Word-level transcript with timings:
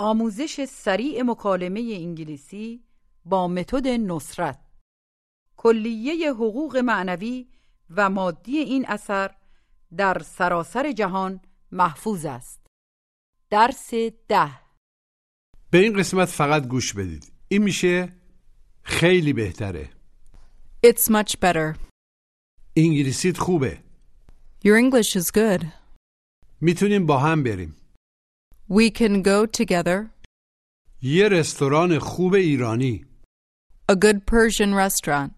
آموزش 0.00 0.64
سریع 0.64 1.22
مکالمه 1.22 1.80
انگلیسی 1.80 2.84
با 3.24 3.48
متد 3.48 3.88
نصرت. 3.88 4.60
کلیه 5.56 6.32
حقوق 6.32 6.76
معنوی 6.76 7.48
و 7.90 8.10
مادی 8.10 8.56
این 8.58 8.86
اثر 8.88 9.34
در 9.96 10.18
سراسر 10.18 10.92
جهان 10.92 11.40
محفوظ 11.72 12.24
است. 12.24 12.66
درس 13.50 13.94
ده. 14.28 14.50
به 15.70 15.78
این 15.78 15.98
قسمت 15.98 16.28
فقط 16.28 16.66
گوش 16.66 16.94
بدید. 16.94 17.32
این 17.48 17.62
میشه 17.62 18.12
خیلی 18.82 19.32
بهتره. 19.32 19.90
It's 20.86 21.04
much 21.04 21.32
better. 21.44 21.78
انگلیسیت 22.76 23.38
خوبه. 23.38 23.78
Your 24.64 24.76
English 24.82 25.20
is 25.20 25.30
good. 25.34 25.66
می‌تونیم 26.60 27.06
با 27.06 27.18
هم 27.18 27.42
بریم. 27.42 27.77
We 28.69 28.89
can 28.91 29.21
go 29.23 29.45
together. 29.45 30.09
یه 31.01 31.29
رستوران 31.29 31.99
خوب 31.99 32.33
ایرانی 32.33 33.05
A 33.91 33.95
good 33.95 34.25
Persian 34.25 34.73
restaurant. 34.73 35.31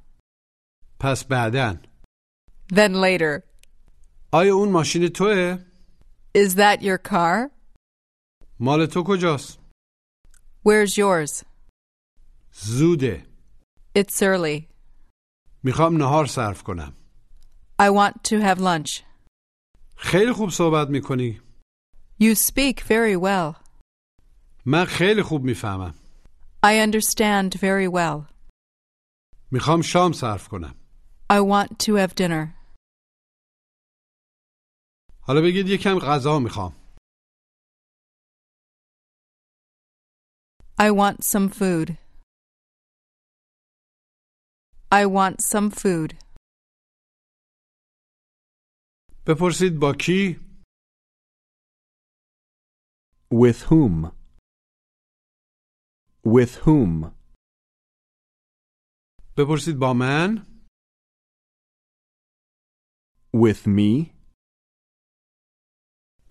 پس 1.00 1.24
بعدن 1.26 1.82
Then 2.74 2.94
later. 2.94 3.44
آیا 4.32 4.56
اون 4.56 4.72
ماشین 4.72 5.08
توه؟ 5.08 5.58
Is 6.38 6.56
that 6.56 6.82
your 6.82 6.98
car? 7.10 7.52
مال 8.60 8.86
تو 8.86 9.04
کجاست؟ 9.08 9.60
Where's 10.68 10.98
yours? 10.98 11.44
زوده 12.54 13.26
It's 13.98 14.22
early. 14.22 14.64
میخوام 15.64 15.98
نهار 15.98 16.26
صرف 16.26 16.64
کنم 16.64 16.94
I 17.82 17.90
want 17.90 18.14
to 18.30 18.36
have 18.42 18.60
lunch. 18.60 19.04
خیلی 19.98 20.32
خوب 20.34 20.50
صحبت 20.50 20.90
میکنی 20.90 21.42
You 22.20 22.36
speak 22.36 22.80
very 22.82 23.16
well. 23.18 23.56
من 24.66 24.86
خیلی 24.86 25.24
خوب 25.24 25.44
میفهمم 25.44 25.94
I 26.66 26.80
understand 26.88 27.54
very 27.56 27.88
well. 27.88 28.34
میخوام 29.52 29.82
شام 29.82 30.12
صرف 30.12 30.48
کنم 30.48 30.76
I 31.34 31.40
want 31.40 31.70
to 31.86 31.96
have 31.96 32.16
dinner. 32.16 32.48
حالا 35.22 35.42
بگید 35.42 35.68
یکم 35.70 36.00
غذا 36.00 36.40
میخوام 36.40 36.74
I 40.78 40.92
want 40.92 41.24
some 41.24 41.48
food. 41.50 41.98
I 44.92 45.06
want 45.06 45.42
some 45.42 45.70
food. 45.72 46.14
بپرسید 49.28 49.80
با 49.80 49.94
کی؟ 50.00 50.40
With 53.32 53.60
whom? 53.70 54.12
With 56.26 56.54
whom? 56.66 57.12
بپرسید 59.38 59.76
با 59.80 59.94
من؟ 59.94 60.38
With 63.36 63.68
me? 63.68 64.16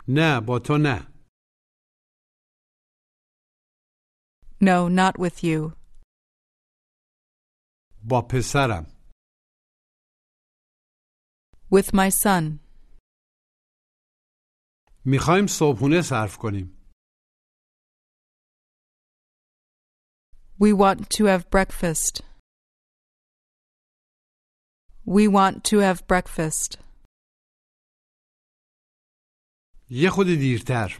نه 0.07 0.41
با 0.47 0.59
تو 0.59 0.73
نه 0.77 1.15
No, 4.61 4.89
not 4.89 5.19
with 5.19 5.43
you. 5.43 5.73
با 8.09 8.21
پسرم 8.31 8.85
With 11.71 11.89
my 11.93 12.09
son. 12.23 12.59
میخوایم 15.05 15.45
صبحونه 15.49 16.01
صرف 16.01 16.37
کنیم 16.37 16.78
We 20.59 20.73
want 20.73 21.09
to 21.17 21.25
have 21.25 21.49
breakfast. 21.49 22.23
We 25.05 25.27
want 25.27 25.63
to 25.71 25.77
have 25.79 26.07
breakfast. 26.07 26.77
یه 29.89 30.09
خود 30.09 30.27
دیرتر 30.27 30.99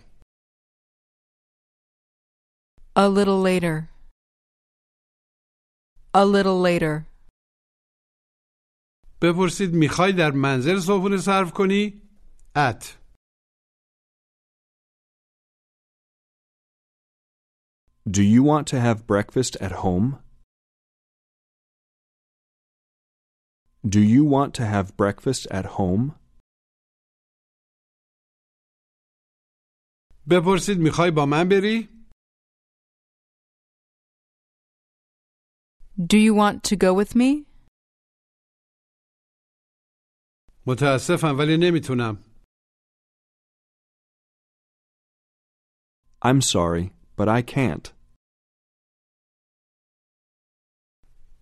A 2.97 3.09
little 3.09 3.41
later. 3.41 3.89
A 6.13 6.25
little 6.25 6.59
later. 6.61 7.05
بپرسید 9.21 9.73
میخوای 9.73 10.13
در 10.13 10.31
منزل 10.31 10.79
صبحونه 10.79 11.17
صرف 11.17 11.51
کنی؟ 11.53 12.01
ات 12.55 12.97
Do 18.09 18.21
you 18.21 18.43
want 18.43 18.67
to 18.67 18.79
have 18.79 19.07
breakfast 19.07 19.57
at 19.61 19.71
home? 19.83 20.19
Do 23.87 23.99
you 23.99 24.23
want 24.25 24.53
to 24.55 24.65
have 24.65 24.95
breakfast 24.97 25.47
at 25.51 25.65
home? 25.77 26.15
بپرسید 30.29 30.77
میخوای 30.79 31.11
با 31.11 31.25
من 31.25 31.49
بری؟ 31.49 31.89
Do 35.97 36.17
you 36.17 36.33
want 36.35 36.63
to 36.63 36.75
go 36.75 36.93
with 36.93 37.15
me? 37.15 37.45
متاسفم 40.67 41.35
ولی 41.39 41.57
نمیتونم 41.61 42.23
I'm 46.21 46.41
sorry, 46.41 46.91
but 47.15 47.27
I 47.29 47.41
can't. 47.43 47.93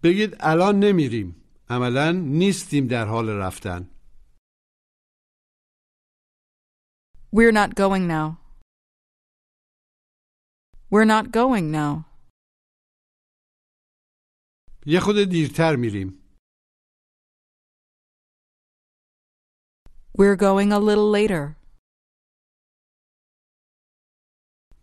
بگید 0.03 0.36
الان 0.41 0.78
نمیریم 0.78 1.34
عملا 1.70 2.12
نیستیم 2.12 2.86
در 2.86 3.04
حال 3.06 3.28
رفتن 3.28 3.91
We're 7.32 7.53
not 7.53 7.75
going 7.75 8.06
now. 8.06 8.26
We're 10.92 11.04
not 11.14 11.25
going 11.32 11.70
now. 11.70 12.04
یه 14.86 15.00
خود 15.00 15.16
دیرتر 15.31 15.76
میریم 15.76 16.22
We're 20.19 20.36
going 20.36 20.72
a 20.72 20.80
little 20.80 21.10
later. 21.10 21.56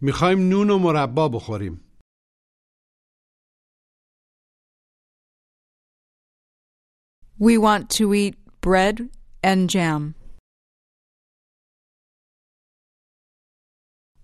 می‌خوایم 0.02 0.40
نون 0.50 0.70
و 0.70 0.80
مربا 0.80 1.30
بخوریم 1.30 1.85
We 7.39 7.57
want 7.59 7.89
to 7.99 8.15
eat 8.15 8.37
bread 8.61 8.97
and 9.43 9.71
jam. 9.71 10.15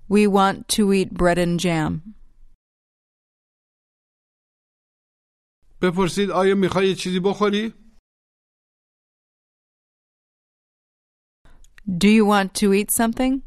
We 0.09 0.27
want 0.27 0.69
to 0.77 0.93
eat 0.93 1.11
bread 1.15 1.39
and 1.39 1.59
jam. 1.61 2.15
بپرسید 5.83 6.31
آیا 6.31 6.55
میخوای 6.55 6.89
یه 6.89 6.95
چیزی 6.95 7.21
بخوری؟ 7.21 7.75
Do 11.89 12.09
you 12.09 12.25
want 12.27 12.55
to 12.61 12.73
eat 12.73 12.91
something? 12.91 13.43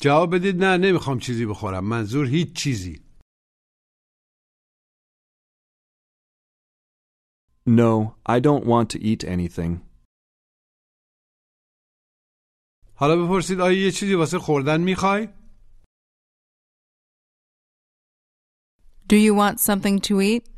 جواب 0.00 0.34
بدید 0.34 0.56
نه 0.64 0.76
نمیخوام 0.76 1.18
چیزی 1.18 1.46
بخورم 1.46 1.84
منظور 1.84 2.26
هیچ 2.26 2.56
چیزی 2.56 3.05
No, 7.66 8.16
I 8.26 8.40
don't 8.40 8.64
want 8.66 8.90
to 8.90 8.98
eat 9.00 9.24
anything. 9.24 9.80
حالا 12.94 13.16
بپرسید 13.16 13.60
آیا 13.60 13.84
یه 13.84 13.90
چیزی 13.90 14.14
واسه 14.14 14.38
خوردن 14.38 14.80
میخوای؟ 14.80 15.28
Do 19.08 19.16
you 19.16 19.34
want 19.34 19.58
something 19.60 20.00
to 20.08 20.20
eat? 20.20 20.50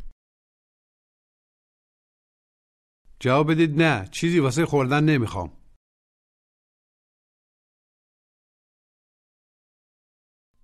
جواب 3.20 3.50
بدید 3.50 3.70
نه 3.82 4.08
چیزی 4.12 4.40
واسه 4.40 4.66
خوردن 4.66 5.04
نمیخوام 5.04 5.64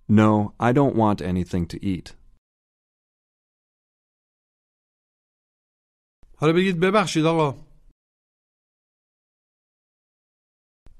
No, 0.09 0.53
I 0.59 0.73
don't 0.73 0.95
want 0.95 1.21
anything 1.21 1.65
to 1.67 1.77
eat. 1.85 2.15
حالا 6.37 6.53
بگید 6.53 6.79
ببخشید 6.79 7.25
آقا 7.25 7.71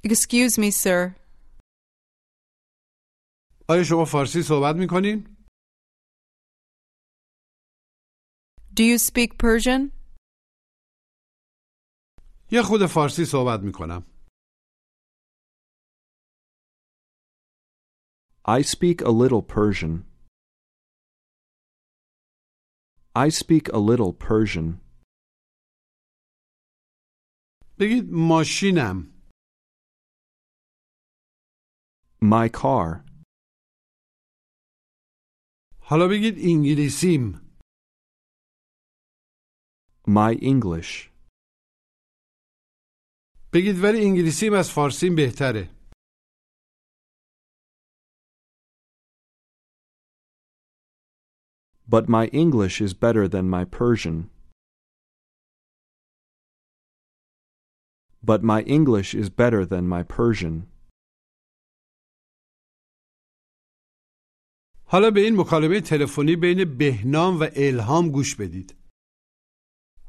Excuse 0.07 0.57
me, 0.57 0.72
sir. 0.72 1.16
آیا 3.69 3.83
شما 3.83 4.06
فارسی 4.06 4.42
صحبت 4.42 4.75
میکنین؟ 4.75 5.38
Do 8.74 8.83
you 8.83 8.98
speak 8.98 9.38
Persian? 9.38 9.92
یه 12.51 12.62
خود 12.62 12.80
فارسی 12.86 13.25
صحبت 13.25 13.60
میکنم 13.63 14.04
I 18.48 18.62
speak 18.63 19.01
a 19.01 19.12
little 19.22 19.44
Persian. 19.56 19.94
I 23.16 23.30
speak 23.30 23.66
a 23.74 23.78
little 23.78 24.13
Persian. 24.13 24.68
بگید 27.80 28.04
ماشینم 28.12 29.07
My 32.24 32.50
car. 32.50 33.06
حالا 35.81 36.07
بگید 36.07 36.36
انگلیسیم 36.38 37.33
My 40.07 40.36
English. 40.42 41.12
بگید 43.54 43.83
ولی 43.83 44.06
انگلیسیم 44.07 44.54
از 44.54 44.72
فارسیم 44.72 45.16
بهتره 45.16 45.69
But 51.89 52.07
my 52.07 52.25
English 52.28 52.81
is 52.81 52.94
better 52.94 53.28
than 53.28 53.50
my 53.50 53.66
Persian. 53.66 54.30
But 58.25 58.44
my 58.44 58.62
English 58.62 59.16
is 59.16 59.30
better 59.30 59.66
than 59.66 59.88
my 59.88 60.04
Persian. 60.04 60.68
حالا 64.86 65.12
به 65.12 65.22
این 65.22 65.36
مکالمه 65.36 65.81
تلفنی 65.81 66.36
بین 66.36 66.78
بهنام 66.78 67.39
و 67.39 67.48
الهام 67.56 68.10
گوش 68.10 68.36
بدید 68.36 68.75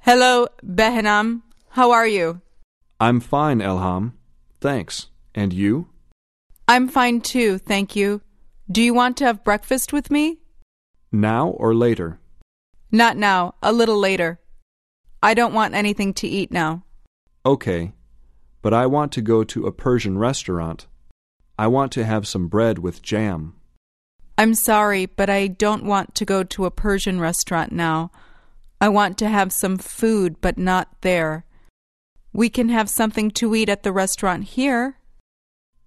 Hello, 0.04 0.48
Behnam. 0.66 1.42
How 1.76 1.92
are 1.92 2.08
you? 2.08 2.40
I'm 3.00 3.20
fine, 3.20 3.60
Elham. 3.60 4.12
Thanks. 4.60 5.08
And 5.32 5.52
you? 5.52 5.86
I'm 6.66 6.88
fine 6.88 7.20
too, 7.20 7.58
thank 7.58 7.94
you. 7.94 8.20
Do 8.70 8.82
you 8.82 8.94
want 8.94 9.16
to 9.18 9.24
have 9.24 9.44
breakfast 9.44 9.92
with 9.92 10.10
me? 10.10 10.38
Now 11.12 11.48
or 11.62 11.74
later? 11.74 12.18
Not 12.90 13.16
now, 13.16 13.54
a 13.62 13.72
little 13.72 13.98
later. 14.08 14.40
I 15.22 15.34
don't 15.34 15.54
want 15.54 15.74
anything 15.74 16.14
to 16.14 16.26
eat 16.26 16.50
now. 16.50 16.84
Okay. 17.46 17.92
But 18.66 18.72
I 18.72 18.86
want 18.86 19.12
to 19.12 19.22
go 19.22 19.44
to 19.44 19.66
a 19.66 19.72
Persian 19.72 20.18
restaurant. 20.18 20.86
I 21.58 21.66
want 21.66 21.92
to 21.92 22.04
have 22.04 22.26
some 22.26 22.48
bread 22.48 22.78
with 22.78 23.02
jam. 23.02 23.54
I'm 24.38 24.54
sorry, 24.54 25.06
but 25.06 25.28
I 25.28 25.46
don't 25.46 25.84
want 25.84 26.14
to 26.14 26.24
go 26.24 26.42
to 26.42 26.64
a 26.64 26.70
Persian 26.70 27.20
restaurant 27.20 27.72
now. 27.72 28.10
I 28.80 28.88
want 28.88 29.18
to 29.18 29.28
have 29.28 29.52
some 29.52 29.76
food, 29.78 30.40
but 30.40 30.58
not 30.58 30.88
there. 31.02 31.44
We 32.32 32.48
can 32.48 32.68
have 32.70 32.88
something 32.88 33.30
to 33.32 33.54
eat 33.54 33.68
at 33.68 33.82
the 33.82 33.92
restaurant 33.92 34.44
here. 34.44 34.96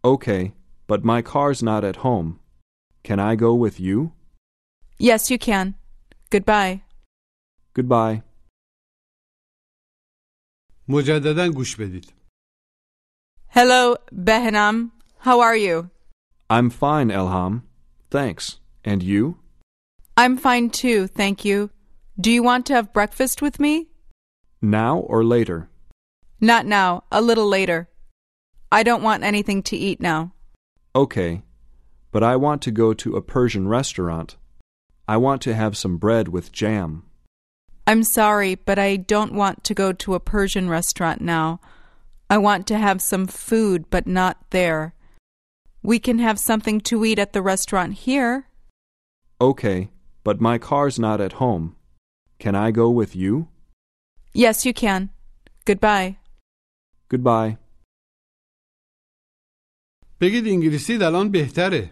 Okay, 0.04 0.54
but 0.88 1.04
my 1.04 1.22
car's 1.22 1.64
not 1.64 1.84
at 1.84 1.98
home. 1.98 2.40
Can 3.04 3.20
I 3.20 3.36
go 3.36 3.54
with 3.54 3.80
you? 3.80 4.14
Yes, 4.98 5.32
you 5.32 5.38
can. 5.38 5.76
Goodbye. 6.30 6.84
Goodbye. 7.74 8.22
مجددا 10.88 11.50
گوش 11.50 11.76
بدید 11.76 12.14
Hello, 13.53 13.97
Behnam. 14.15 14.93
How 15.19 15.41
are 15.41 15.57
you? 15.57 15.91
I'm 16.49 16.71
fine, 16.71 17.09
Elham. 17.09 17.63
Thanks. 18.09 18.61
And 18.85 19.03
you? 19.03 19.39
I'm 20.17 20.37
fine 20.37 20.71
too, 20.71 21.09
thank 21.09 21.45
you. 21.45 21.71
Do 22.21 22.31
you 22.31 22.45
want 22.45 22.65
to 22.67 22.75
have 22.75 22.93
breakfast 22.93 23.43
with 23.43 23.59
me? 23.59 23.89
Now 24.63 24.99
or 24.99 25.25
later? 25.25 25.69
Not 26.41 26.65
now, 26.65 27.03
a 27.11 27.21
little 27.21 27.49
later. 27.49 27.89
I 28.71 28.85
don't 28.85 29.03
want 29.03 29.25
anything 29.25 29.65
to 29.65 29.77
eat 29.77 30.01
now. 30.01 30.33
Okay, 30.95 31.43
but 32.13 32.23
I 32.23 32.37
want 32.37 32.63
to 32.63 32.71
go 32.71 32.95
to 32.95 33.17
a 33.17 33.23
Persian 33.23 33.67
restaurant. 33.67 34.37
I 35.09 35.17
want 35.17 35.43
to 35.43 35.55
have 35.55 35.77
some 35.77 35.97
bread 35.97 36.29
with 36.29 36.53
jam. 36.53 37.03
I'm 37.85 38.05
sorry, 38.05 38.55
but 38.55 38.79
I 38.79 38.95
don't 38.95 39.35
want 39.35 39.65
to 39.65 39.75
go 39.75 39.93
to 39.93 40.15
a 40.15 40.21
Persian 40.21 40.69
restaurant 40.69 41.21
now. 41.21 41.59
I 42.30 42.38
want 42.38 42.66
to 42.68 42.78
have 42.78 43.02
some 43.02 43.28
food, 43.28 43.90
but 43.90 44.08
not 44.08 44.38
there. 44.50 44.94
We 45.84 46.00
can 46.00 46.20
have 46.20 46.40
something 46.40 46.82
to 46.82 47.06
eat 47.06 47.20
at 47.20 47.34
the 47.34 47.42
restaurant 47.42 47.94
here. 47.94 48.48
Okay, 49.40 49.90
but 50.24 50.42
my 50.42 50.58
car's 50.58 50.98
not 50.98 51.22
at 51.22 51.34
home. 51.34 51.76
Can 52.40 52.56
I 52.56 52.72
go 52.72 52.90
with 52.90 53.16
you? 53.16 53.48
Yes, 54.34 54.66
you 54.66 54.74
can. 54.74 55.10
Goodbye. 55.66 56.18
Goodbye. 57.10 57.58
بگید 60.22 60.48
انگلیسی 60.48 60.94
الان 60.94 61.32
بهتره 61.32 61.92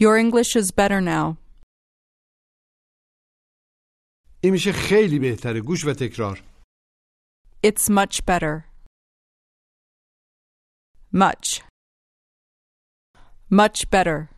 Your 0.00 0.16
English 0.18 0.56
is 0.56 0.70
better 0.70 1.00
now. 1.00 1.36
این 4.42 4.52
میشه 4.52 4.72
خیلی 4.72 5.18
بهتره 5.18 5.60
گوش 5.60 5.84
و 5.84 5.92
تکرار 5.92 6.42
It's 7.66 7.88
much 7.90 8.20
better. 8.26 8.64
Much. 11.12 11.62
Much 13.50 13.90
better. 13.90 14.28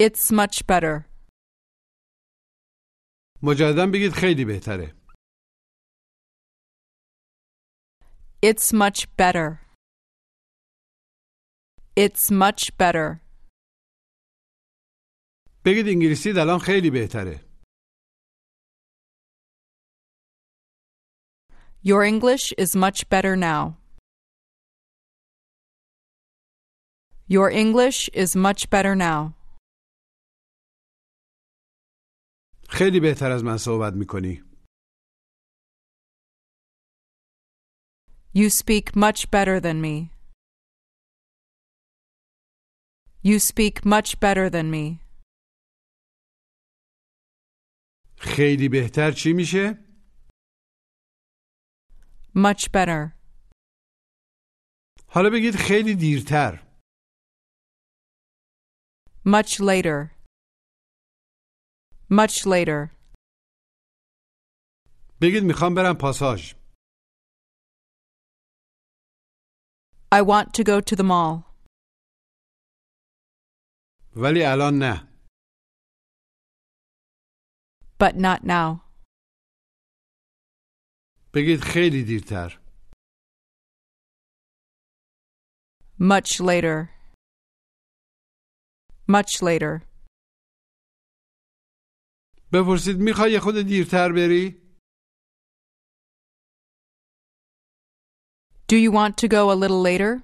It's 0.00 0.30
much 0.32 0.66
better. 0.66 1.04
مجددا 3.42 3.86
بگید 3.92 4.12
خیلی 4.12 4.44
بهتره 4.44 4.94
It's 8.44 8.72
much 8.72 9.06
better. 9.16 9.67
It's 11.98 12.30
much 12.30 12.76
better. 12.78 13.20
بگید 15.64 15.86
انگلیسی 15.88 16.30
الان 16.30 16.58
خیلی 16.58 16.90
بهتره 16.90 17.40
Your 21.82 22.02
English 22.02 22.52
is 22.58 22.74
much 22.76 23.08
better 23.10 23.36
now. 23.36 23.76
Your 27.28 27.50
English 27.50 28.08
is 28.14 28.36
much 28.36 28.70
better 28.70 28.94
now. 28.94 29.34
خیلی 32.68 33.00
بهتر 33.00 33.30
از 33.30 33.44
من 33.44 33.56
صحبت 33.58 33.92
میکنی 33.92 34.42
You 38.34 38.50
speak 38.50 38.96
much 38.96 39.30
better 39.30 39.60
than 39.60 39.80
me. 39.80 40.10
You 43.22 43.38
speak 43.38 43.84
much 43.86 44.20
better 44.20 44.50
than 44.50 44.70
me. 44.70 45.00
خیلی 48.18 48.68
بهتر 48.68 49.10
چی 49.12 49.32
میشه؟ 49.32 49.78
Much 52.36 52.68
better. 52.74 53.12
حالا 55.08 55.30
بگید 55.32 55.54
خیلی 55.56 55.94
دیرتر 55.94 56.64
Much 59.26 59.60
later. 59.60 60.10
Much 62.10 62.46
later. 62.46 62.90
بگید 65.20 65.44
میخوام 65.44 65.74
برم 65.74 65.94
پاساژ 66.00 66.54
I 70.14 70.22
want 70.22 70.48
to 70.54 70.62
go 70.64 70.80
to 70.80 70.96
the 70.96 71.02
mall. 71.02 71.47
ولی 74.16 74.44
الان 74.44 74.74
نه 74.78 75.14
But 77.98 78.14
not 78.16 78.40
now. 78.44 78.80
بگید 81.34 81.60
خیلی 81.60 82.04
دیرتر 82.04 82.60
Much 85.98 86.40
later. 86.40 86.88
Much 89.08 89.42
later. 89.42 89.82
بپرسید 92.52 92.96
میخوای 92.98 93.32
یه 93.32 93.40
خود 93.40 93.54
دیرتر 93.68 94.12
بری 94.12 94.64
Do 98.72 98.76
you 98.76 98.90
want 98.92 99.16
to 99.22 99.28
go 99.28 99.50
a 99.50 99.56
little 99.62 99.82
later? 99.82 100.22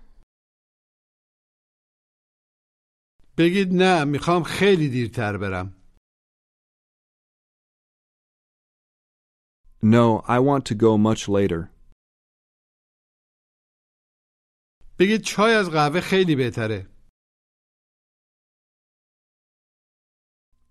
بگید 3.37 3.67
نه 3.71 4.03
می‌خوام 4.03 4.43
خیلی 4.43 4.89
دیرتر 4.89 5.37
برم 5.37 5.81
No, 9.83 10.21
I 10.25 10.39
want 10.39 10.63
to 10.65 10.75
go 10.75 10.97
much 10.97 11.27
later. 11.29 11.69
بگید 14.99 15.21
چای 15.21 15.53
از 15.53 15.69
قهوه 15.69 16.01
خیلی 16.01 16.35
بهتره 16.35 16.89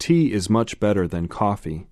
Tea 0.02 0.32
is 0.38 0.48
much 0.50 0.74
better 0.74 1.08
than 1.08 1.28
coffee. 1.28 1.88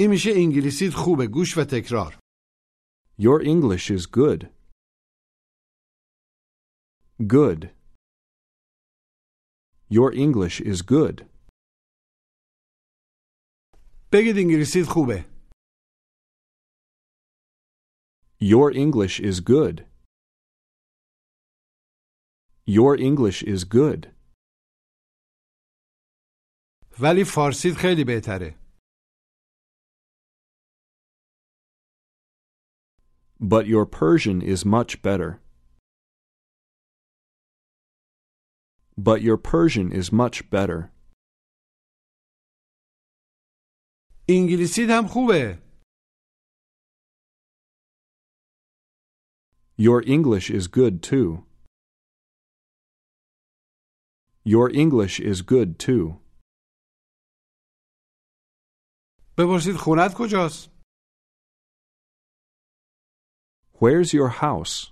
این 0.00 0.10
میشه 0.10 0.30
انگلیسیت 0.30 0.92
خوبه 0.94 1.26
گوش 1.26 1.58
و 1.58 1.64
تکرار 1.64 2.18
Your 3.18 3.42
English 3.44 3.90
is 3.90 4.06
good. 4.06 4.55
Good. 7.27 7.71
Your 9.89 10.13
English 10.13 10.61
is 10.61 10.81
good. 10.81 11.25
بگید 14.13 14.35
انگلیسیت 14.37 14.85
خوبه 14.89 15.25
Your 18.39 18.71
English 18.71 19.19
is 19.19 19.39
good. 19.39 19.85
Your 22.65 22.95
English 22.97 23.43
is 23.43 23.63
good. 23.63 24.01
ولی 27.01 27.23
فارسیت 27.23 27.73
خیلی 27.77 28.03
بهتره 28.03 28.61
But 33.39 33.65
your 33.67 33.85
Persian 33.85 34.41
is 34.41 34.65
much 34.65 35.01
better. 35.01 35.39
But 38.97 39.21
your 39.21 39.37
Persian 39.37 39.91
is 39.91 40.11
much 40.11 40.49
better. 40.49 40.91
انگلیسیت 44.29 44.89
هم 44.89 45.07
خوبه 45.07 45.61
Your 49.77 50.01
English 50.05 50.49
is 50.51 50.67
good 50.67 51.01
too. 51.01 51.43
Your 54.43 54.69
English 54.83 55.19
is 55.19 55.41
good 55.41 55.79
too. 55.79 56.21
بپرسید 59.37 59.75
خونت 59.75 60.11
کجاست 60.17 60.69
Where's 63.73 64.13
your 64.13 64.29
house? 64.29 64.91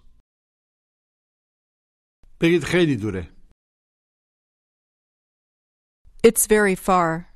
بگید 2.41 2.63
خیلی 2.63 2.97
دوره 2.97 3.32
It's 6.23 6.47
very 6.47 6.75
far. 6.75 7.29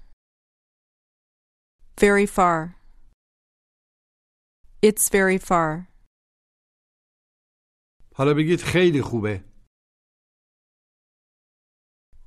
Very 1.97 2.25
far. 2.25 2.75
It's 4.81 5.09
very 5.09 5.37
far. 5.37 5.87
حالا 8.15 8.33
بگید 8.33 8.59
خیلی 8.61 9.01
خوبه 9.01 9.43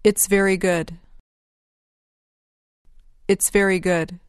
It's 0.04 0.26
very 0.28 0.56
good. 0.56 0.88
It's 3.28 3.50
very 3.50 3.80
good. 3.80 4.20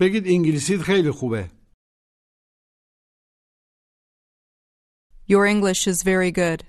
بگید 0.00 0.22
انگلیسیت 0.26 0.80
خیلی 0.82 1.10
خوبه 1.10 1.50
Your 5.26 5.46
English 5.46 5.86
is 5.86 6.02
very 6.02 6.30
good. 6.30 6.67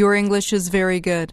Your 0.00 0.14
English 0.14 0.52
is 0.52 0.68
very 0.68 1.00
good. 1.00 1.32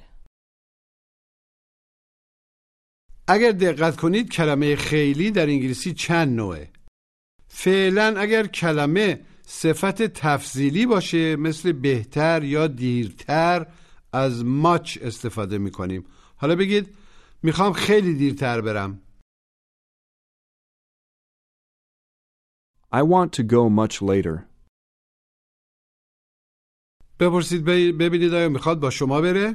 اگر 3.28 3.52
دقت 3.52 3.96
کنید 3.98 4.30
کلمه 4.32 4.76
خیلی 4.76 5.32
در 5.32 5.48
انگلیسی 5.48 5.94
چند 5.94 6.36
نوعه 6.36 6.70
فعلا 7.48 8.20
اگر 8.20 8.48
کلمه 8.48 9.26
صفت 9.48 10.02
تفضیلی 10.02 10.86
باشه 10.86 11.36
مثل 11.36 11.72
بهتر 11.72 12.44
یا 12.44 12.68
دیرتر 12.68 13.68
از 14.14 14.46
ماچ 14.46 14.98
استفاده 15.02 15.58
می 15.58 15.72
کنیم 15.72 16.06
حالا 16.36 16.56
بگید 16.56 16.96
می‌خوام 17.44 17.74
خیلی 17.74 18.14
دیرتر 18.14 18.62
برم 18.62 19.02
I 22.94 23.02
want 23.02 23.32
to 23.34 23.44
go 23.44 23.70
much 23.70 24.02
later. 24.02 24.55
بپرسید 27.20 27.66
ببینید 28.00 28.34
آیا 28.34 28.50
می‌خواد 28.50 28.80
با 28.80 28.90
شما 28.90 29.22
بره 29.22 29.54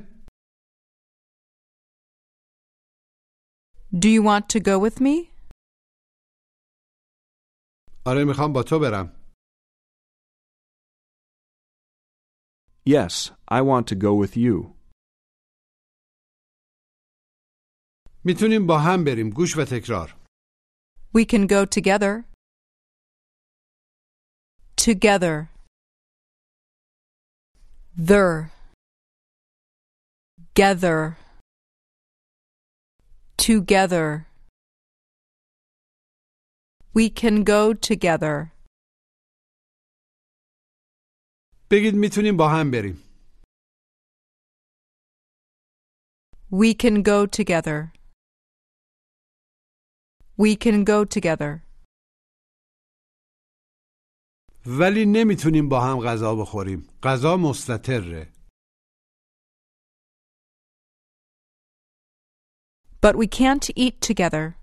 Do 3.92 4.08
you 4.08 4.22
want 4.22 4.44
to 4.54 4.60
go 4.60 4.78
with 4.86 5.00
me? 5.00 5.30
آره 8.06 8.24
می‌خوام 8.24 8.52
با 8.52 8.62
تو 8.62 8.78
برم 8.78 9.16
Yes, 12.88 13.30
I 13.50 13.60
want 13.62 13.86
to 13.88 13.94
go 13.94 14.12
with 14.22 14.36
you. 14.36 14.74
می‌تونیم 18.24 18.66
با 18.66 18.78
هم 18.78 19.04
بریم 19.04 19.30
گوش 19.30 19.56
و 19.56 19.64
تکرار 19.64 20.16
We 21.16 21.24
can 21.24 21.46
go 21.46 21.66
together. 21.66 22.24
Together. 24.76 25.49
There. 27.97 28.51
Gather. 30.53 31.17
Together. 33.37 34.27
We 36.93 37.09
can 37.09 37.43
go 37.43 37.73
together. 37.73 38.51
بگید 41.71 41.95
میتونیم 41.95 42.37
با 42.37 42.49
هم 42.49 42.71
بریم 42.71 43.01
We 46.51 46.73
can 46.73 47.01
go 47.01 47.25
together. 47.25 47.91
We 50.37 50.55
can 50.55 50.83
go 50.83 51.03
together. 51.03 51.63
ولی 54.66 55.04
نمی‌تونیم 55.06 55.68
با 55.68 55.80
هم 55.80 56.00
غذا 56.00 56.34
بخوریم 56.34 56.88
غذا 57.02 57.36
مستطره 57.36 58.32
But 63.02 63.16
we 63.16 63.26
can't 63.26 63.70
eat 63.76 64.02
together. 64.02 64.56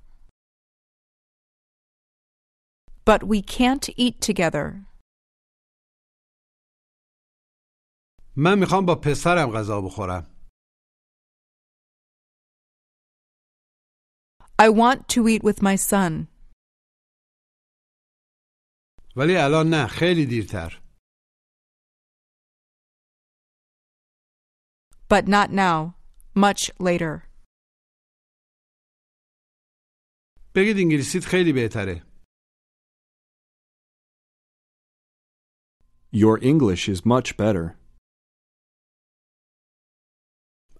But 3.05 3.23
we 3.23 3.41
can't 3.41 3.89
eat 3.97 4.21
together. 4.21 4.85
من 8.35 8.59
می‌خوام 8.59 8.85
با 8.85 8.95
پسرم 8.95 9.51
غذا 9.51 9.81
بخورم 9.81 10.37
I 14.59 14.69
want 14.69 15.07
to 15.09 15.27
eat 15.27 15.43
with 15.43 15.61
my 15.61 15.75
son. 15.75 16.27
ولی 19.17 19.35
الان 19.37 19.67
نه 19.69 19.87
خیلی 19.87 20.25
دیرتر. 20.25 20.81
But 25.09 25.27
not 25.27 25.49
now. 25.51 25.95
Much 26.35 26.71
later. 26.79 27.27
بگید 30.55 30.77
انگلیسیت 30.79 31.25
خیلی 31.25 31.53
بهتره. 31.53 32.03
Your 36.13 36.37
English 36.43 36.89
is 36.89 37.01
much 37.05 37.37
better. 37.37 37.77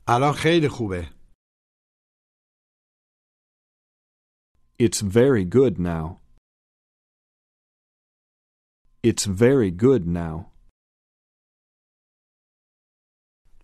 الان 0.07 0.33
خیلی 0.33 0.67
خوبه. 0.69 1.13
It's 4.79 5.01
very 5.01 5.45
good 5.45 5.79
now. 5.79 6.26
It's 9.04 9.26
very 9.26 9.70
good 9.70 10.06
now. 10.06 10.52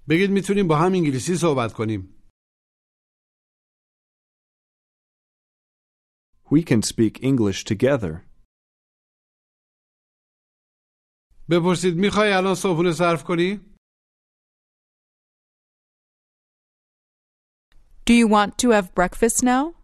بگید 0.08 0.30
میتونیم 0.30 0.68
با 0.68 0.76
هم 0.76 0.92
انگلیسی 0.92 1.34
صحبت 1.36 1.72
کنیم 1.72 2.14
We 6.50 6.62
can 6.62 6.82
speak 6.82 7.14
English 7.22 7.64
together. 7.64 8.28
بپرسید 11.50 11.94
میخوای 11.96 12.32
الان 12.32 12.54
صبحونه 12.54 12.92
صرف 12.92 13.24
کنی 13.24 13.60
Do 18.08 18.12
you 18.14 18.28
want 18.28 18.52
to 18.62 18.68
have 18.70 18.88
breakfast 18.94 19.42
now? 19.42 19.74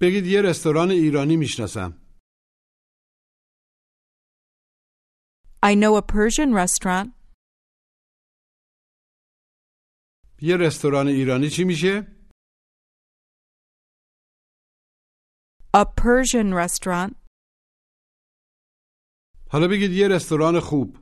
بگید 0.00 0.26
یه 0.26 0.42
رستوران 0.42 0.90
ایرانی 0.90 1.36
میشناسم 1.36 1.97
I 5.62 5.74
know 5.74 5.96
a 5.96 6.02
Persian 6.02 6.52
restaurant. 6.54 7.08
یه 10.42 10.56
رستوران 10.60 11.06
ایرانی 11.06 11.48
چی 11.50 11.64
میشه 11.64 12.06
A 15.76 15.84
Persian 15.84 16.52
restaurant. 16.52 17.14
حالا 19.50 19.68
بگید 19.70 19.90
یه 19.90 20.08
رستوران 20.08 20.60
خوب 20.60 20.98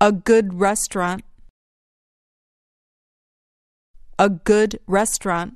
A 0.00 0.10
good 0.12 0.48
restaurant. 0.68 1.22
A 4.18 4.28
good 4.50 4.72
restaurant. 4.86 5.50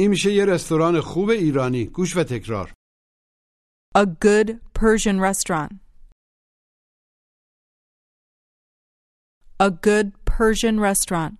این 0.00 0.10
میشه 0.10 0.32
یه 0.32 0.44
رستوران 0.44 1.00
خوب 1.00 1.28
ایرانی 1.28 1.84
گوش 1.86 2.16
و 2.16 2.24
تکرار 2.24 2.72
A 3.96 4.06
good 4.26 4.48
Persian 4.78 5.18
restaurant. 5.20 5.72
A 9.60 9.70
good 9.70 10.08
Persian 10.24 10.78
restaurant. 10.80 11.38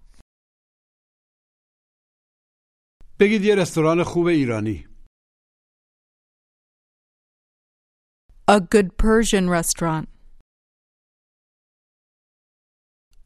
بگید 3.21 3.43
یه 3.45 3.55
رستوران 3.55 4.03
خوب 4.05 4.27
ایرانی 4.27 4.87
A 8.51 8.61
good 8.75 8.89
Persian 8.99 9.49
restaurant. 9.49 10.09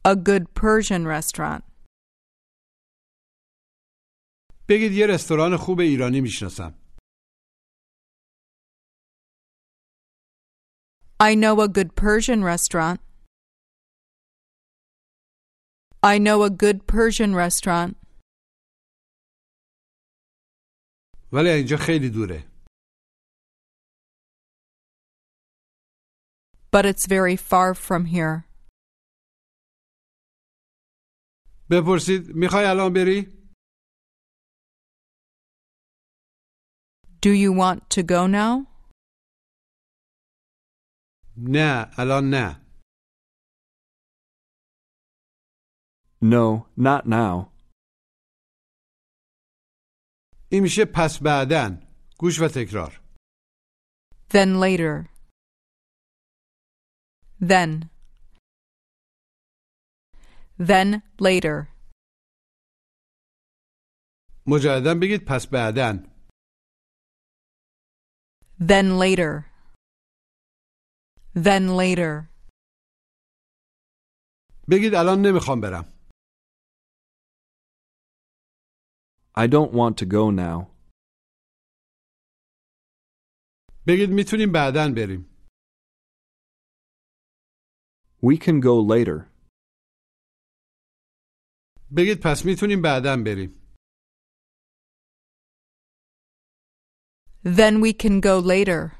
A 0.05 0.15
good 0.15 0.53
Persian 0.53 1.07
restaurant. 1.07 1.74
بگید 4.69 4.91
یه 4.91 5.07
رستوران 5.07 5.57
خوب 5.57 5.79
ایرانی 5.79 6.21
می‌شناسم 6.21 6.73
I 11.19 11.33
know 11.35 11.61
a 11.61 11.67
good 11.67 11.95
Persian 11.95 12.43
restaurant. 12.43 12.99
I 16.03 16.17
know 16.17 16.43
a 16.43 16.49
good 16.49 16.87
Persian 16.87 17.33
restaurant, 17.35 17.95
ولی 21.33 21.49
اینجا 21.49 21.77
خیلی 21.77 22.09
دوره 22.09 22.51
but 26.75 26.85
it's 26.85 27.05
very 27.07 27.37
far 27.37 27.73
from 27.73 28.05
here. 28.05 28.43
بپرسید 31.69 32.35
می‌خوای 32.35 32.65
الان 32.65 32.93
بری 32.93 33.34
Do 37.24 37.30
you 37.30 37.52
want 37.52 37.90
to 37.90 38.02
go 38.02 38.26
now? 38.26 38.66
نه 41.36 41.90
الان 41.98 42.30
نه 42.30 42.60
No, 46.22 46.66
not 46.76 47.06
now. 47.06 47.50
این 50.52 50.62
میشه 50.62 50.84
پس 50.94 51.18
بعدن 51.22 51.82
گوش 52.18 52.40
و 52.40 52.48
تکرار 52.54 53.00
Then 54.30 54.60
later. 54.60 54.94
Then. 57.40 57.88
Then 60.70 61.02
later. 61.20 61.68
مجددا 64.46 64.94
بگید 65.02 65.24
پس 65.28 65.46
بعدن 65.46 66.13
Then 68.60 68.98
later. 68.98 69.46
Then 71.34 71.76
later. 71.76 72.30
بگید 74.70 74.94
الان 74.94 75.18
نمیخوام 75.26 75.60
برم 75.60 75.84
I 79.36 79.46
don't 79.46 79.72
want 79.72 79.96
to 79.98 80.06
go 80.06 80.30
now. 80.30 80.70
بگید 83.86 84.10
میتونیم 84.10 84.52
بعدن 84.52 84.94
بریم 84.94 85.26
We 88.22 88.36
can 88.36 88.60
go 88.60 88.76
later. 88.92 89.30
بگید 91.96 92.18
پس 92.24 92.44
میتونیم 92.44 92.82
بعدن 92.82 93.24
بریم 93.24 93.63
Then 97.44 97.80
we 97.80 97.92
can 97.92 98.20
go 98.20 98.38
later. 98.38 98.92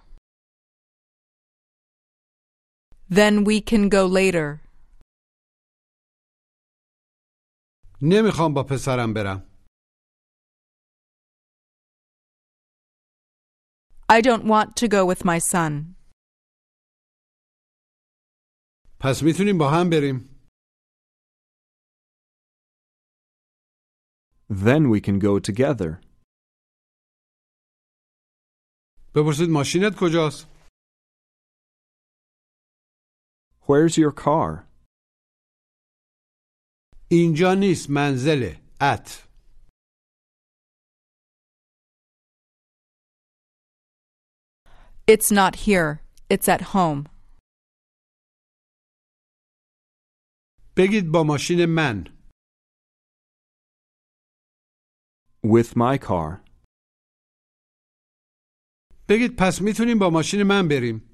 Then 3.09 3.45
we 3.45 3.61
can 3.61 3.89
go 3.89 4.07
later. 4.07 4.61
نمیخوام 8.03 8.55
با 8.55 8.63
پسرم 8.71 9.15
برم 9.15 9.47
I 14.13 14.21
don't 14.21 14.45
want 14.45 14.77
to 14.77 14.89
go 14.89 15.05
with 15.07 15.25
my 15.25 15.39
son. 15.39 15.95
پس 19.01 19.23
میتونیم 19.23 19.59
با 19.59 19.71
هم 19.71 19.91
بریم 19.91 20.31
Then 24.51 24.91
we 24.91 25.01
can 25.01 25.19
go 25.19 25.39
together. 25.39 26.01
بپرسید 29.15 29.49
ماشینت 29.51 29.93
کجاست 30.01 30.47
Where's 33.63 33.97
your 33.99 34.13
car? 34.13 34.67
اینجا 37.11 37.55
نیست 37.55 37.91
منزله 37.91 38.61
ات 38.81 39.27
It's 45.13 45.31
not 45.33 45.57
here. 45.67 45.91
It's 46.31 46.49
at 46.49 46.63
home. 46.75 47.09
بگید 50.77 51.13
با 51.13 51.23
ماشین 51.27 51.65
من 51.65 52.05
With 55.47 55.77
my 55.77 55.99
car. 55.99 56.44
بگید 59.10 59.36
پس 59.40 59.62
می‌تونیم 59.62 60.00
با 60.00 60.10
ماشین 60.10 60.44
من 60.44 60.68
بریم. 60.68 61.12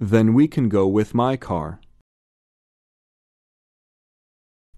Then 0.00 0.34
we 0.34 0.48
can 0.48 0.68
go 0.68 0.84
with 0.98 1.14
my 1.14 1.36
car. 1.48 1.78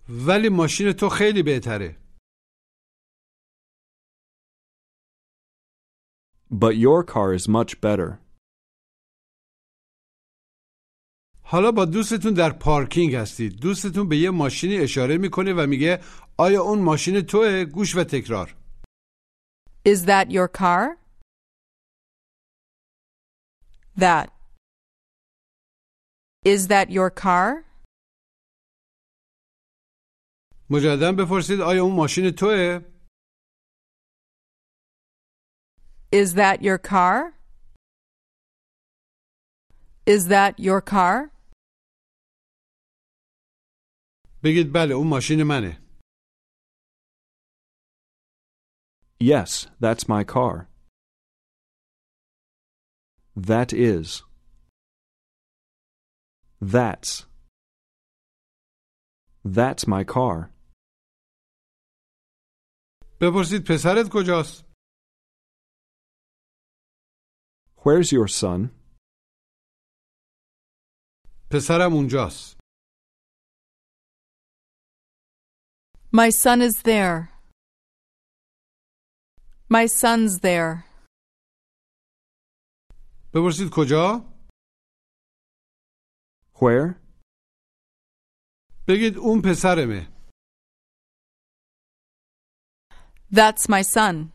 ولی 0.09 0.49
ماشین 0.49 0.93
تو 0.93 1.09
خیلی 1.09 1.43
بهتره. 1.43 2.01
But 6.51 6.75
your 6.77 7.03
car 7.13 7.33
is 7.39 7.49
much 7.49 7.75
better. 7.81 8.25
حالا 11.43 11.73
با 11.73 11.85
دوستتون 11.85 12.35
در 12.35 12.59
پارکینگ 12.59 13.15
هستید. 13.15 13.61
دوستتون 13.61 14.09
به 14.09 14.17
یه 14.17 14.31
ماشینی 14.31 14.77
اشاره 14.77 15.19
می‌کنه 15.19 15.53
و 15.53 15.67
میگه 15.69 16.01
آیا 16.39 16.63
اون 16.63 16.83
ماشین 16.83 17.21
توه؟ 17.21 17.65
گوش 17.65 17.97
و 17.97 18.05
تکرار. 18.05 18.64
Is 19.86 20.06
that 20.06 20.32
your 20.32 20.48
car? 20.48 20.98
That. 23.98 24.28
Is 26.46 26.68
that 26.68 26.90
your 26.92 27.10
car? 27.10 27.66
مجددا 30.72 31.12
بپرسید 31.12 31.62
آیا 31.62 31.84
اون 31.84 31.96
ماشین 31.96 32.32
توه 32.32 32.80
Is 36.12 36.34
that 36.34 36.62
your 36.64 36.78
car? 36.78 37.34
Is 40.06 40.28
that 40.28 40.54
your 40.60 40.82
car? 40.82 41.32
بگید 44.44 44.74
بله 44.74 44.94
اون 44.94 45.08
ماشین 45.08 45.44
منه 45.44 45.83
Yes, 49.20 49.68
that's 49.80 50.08
my 50.08 50.24
car. 50.24 50.70
That 53.36 53.74
is. 53.74 54.24
That's. 56.62 57.26
That's 59.44 59.88
my 59.88 60.04
car. 60.04 60.52
بپرسید 63.22 63.62
پسرت 63.68 64.10
کجاست 64.12 64.66
Where's 67.86 68.12
your 68.12 68.28
son? 68.28 68.70
پسرم 71.52 71.94
اونجاست 71.94 72.60
My 76.12 76.30
son 76.32 76.62
is 76.62 76.82
there. 76.84 77.30
My 79.70 79.86
son's 79.88 80.40
there. 80.40 80.84
بپرسید 83.34 83.70
کجا 83.74 84.26
Where? 86.56 86.96
بگید 88.88 89.18
اون 89.18 89.42
پسرمه 89.46 90.20
That's 93.32 93.70
my 93.70 93.82
son. 93.84 94.32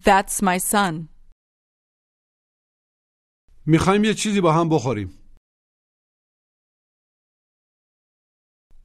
That's 0.00 0.40
my 0.42 0.58
son. 0.58 1.08
میخوایم 3.66 4.04
یه 4.04 4.14
چیزی 4.14 4.40
با 4.40 4.52
هم 4.52 4.68
بخوریم 4.72 5.08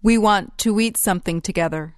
We 0.03 0.17
want 0.17 0.57
to 0.63 0.79
eat 0.79 0.97
something 0.97 1.41
together. 1.41 1.94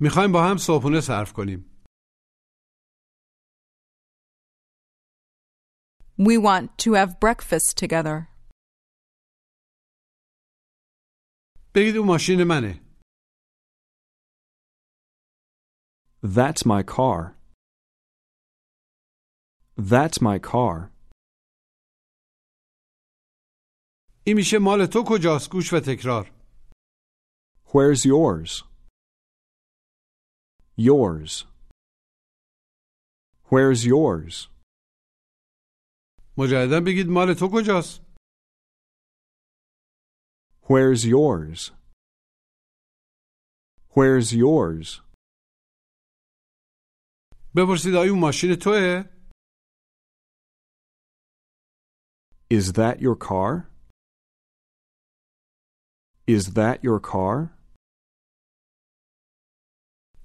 می‌خوایم 0.00 0.32
با 0.32 0.42
هم 0.42 0.56
صبحونه 0.56 1.00
صرف 1.00 1.32
کنیم 1.32 1.70
We 6.18 6.38
want 6.38 6.68
to 6.84 6.90
have 6.94 7.12
breakfast 7.24 7.76
together. 7.82 8.28
بگید 11.74 11.96
اون 11.96 12.06
ماشین 12.08 12.44
منه 12.44 12.80
That's 16.24 16.64
my 16.64 16.82
car. 16.82 17.34
That's 19.78 20.16
my 20.22 20.38
car. 20.38 20.90
این 24.26 24.36
میشه 24.36 24.58
مال 24.58 24.86
تو 24.86 25.04
کجاست 25.06 25.50
گوش 25.50 25.72
و 25.72 25.80
تکرار 25.80 26.30
Where's 27.66 28.04
yours? 28.04 28.73
Yours. 30.77 31.45
Where's 33.51 33.85
yours? 33.85 34.47
مجددا 36.37 36.79
بگید 36.85 37.07
مال 37.09 37.33
تو 37.39 37.47
کجاست 37.53 38.01
Where's 40.63 41.03
yours? 41.05 41.71
Where's 43.95 44.33
yours? 44.33 45.01
بپرسید 47.55 47.95
آیا 47.95 48.11
اون 48.11 48.19
ماشین 48.19 48.55
توه 48.55 49.03
Is 52.51 52.73
that 52.73 52.99
your 52.99 53.15
car? 53.15 53.69
Is 56.27 56.53
that 56.53 56.83
your 56.83 56.99
car? 56.99 57.52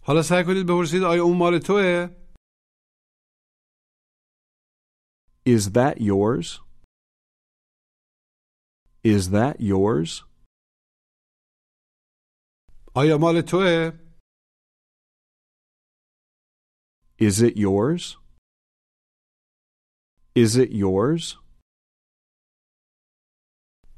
حالا 0.08 0.22
سعی 0.22 0.44
کنید 0.46 0.66
بپرسید 0.66 1.02
آیا 1.02 1.22
اون 1.24 1.38
مال 1.38 1.58
توه 1.58 2.08
Is 5.46 5.64
that 5.78 6.00
yours? 6.00 6.46
Is 9.04 9.22
that 9.36 9.56
yours? 9.60 10.10
آیا 12.96 13.16
مال 13.20 13.42
توه 13.50 14.04
Is 17.20 17.36
it 17.48 17.56
yours? 17.56 18.16
Is 20.36 20.56
it 20.56 20.70
yours? 20.72 21.38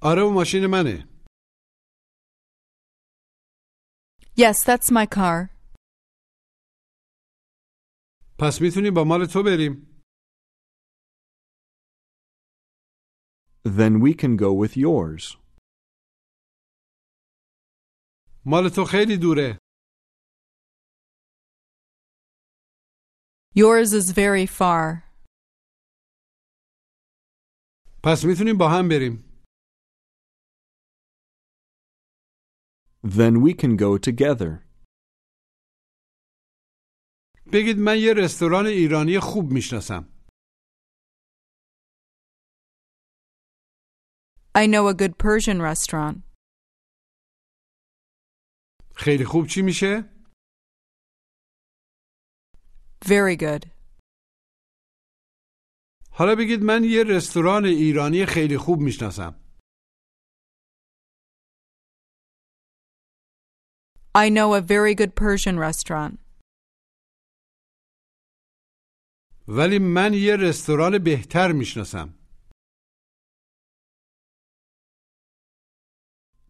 آره 0.03 0.23
اون 0.23 0.35
ماشین 0.35 0.67
منه 0.67 1.17
Yes, 4.39 4.63
that's 4.65 4.91
my 4.91 5.07
car. 5.07 5.50
پس 8.41 8.61
میتونیم 8.61 8.95
با 8.95 9.05
مال 9.05 9.27
تو 9.33 9.43
بریم 9.43 9.93
Then 13.67 14.01
we 14.05 14.13
can 14.15 14.37
go 14.37 14.51
with 14.63 14.77
yours. 14.77 15.37
مال 18.45 18.69
تو 18.77 18.85
خیلی 18.85 19.17
دوره 19.21 19.59
Yours 23.57 23.93
is 23.93 24.11
very 24.13 24.47
far. 24.47 25.03
پس 28.05 28.25
میتونیم 28.25 28.59
با 28.59 28.69
هم 28.69 28.89
بریم 28.89 29.27
Then 33.05 33.35
we 33.45 33.53
can 33.63 33.77
go 33.77 33.99
together. 33.99 34.67
بگید 37.54 37.78
من 37.80 37.98
یه 38.00 38.14
رستوران 38.14 38.66
ایرانی 38.66 39.20
خوب 39.20 39.52
می‌شناسم 39.52 40.08
I 44.58 44.68
know 44.68 44.88
a 44.88 44.94
good 44.94 45.18
Persian 45.18 45.62
restaurant. 45.62 46.16
خیلی 48.96 49.26
خوب 49.26 49.48
چی 49.48 49.62
میشه 49.62 50.04
Very 53.06 53.36
good. 53.36 53.70
حالا 56.12 56.36
بگید 56.36 56.60
من 56.64 56.84
یه 56.84 57.04
رستوران 57.04 57.66
ایرانی 57.66 58.26
خیلی 58.26 58.58
خوب 58.58 58.80
می‌شناسم 58.80 59.36
I 64.16 64.30
know 64.30 64.54
a 64.54 64.62
very 64.62 64.94
good 64.96 65.16
Persian 65.16 65.58
restaurant. 65.58 66.21
ولی 69.48 69.80
من 69.80 70.14
یه 70.14 70.36
رستوران 70.40 70.98
بهتر 71.04 71.52
می‌شناسم 71.52 72.14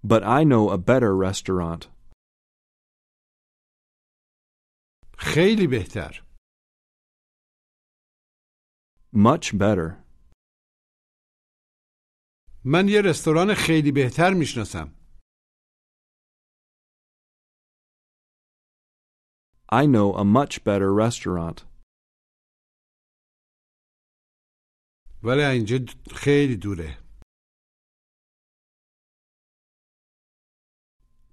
But 0.03 0.23
I 0.23 0.43
know 0.43 0.69
a 0.71 0.77
better 0.77 1.15
restaurant. 1.15 1.87
خیلی 5.17 5.67
بهتر 5.67 6.23
Much 9.13 9.51
better. 9.53 10.03
من 12.65 12.87
یه 12.87 13.01
رستوران 13.05 13.53
خیلی 13.53 13.91
بهتر 13.91 14.33
می‌شناسم 14.33 14.95
I 19.73 19.85
know 19.85 20.13
a 20.17 20.23
much 20.25 20.63
better 20.63 20.93
restaurant. 20.93 21.70
ولی 25.22 25.42
اینجا 25.52 25.76
د- 25.78 26.12
خیلی 26.16 26.56
دوره 26.56 27.06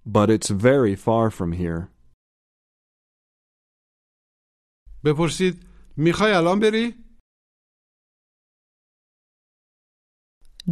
But 0.06 0.30
it's 0.30 0.50
very 0.50 0.96
far 0.96 1.30
from 1.32 1.52
here. 1.54 1.82
بپرسید 5.06 5.54
میخوای 5.98 6.32
الان 6.34 6.60
بری 6.60 7.04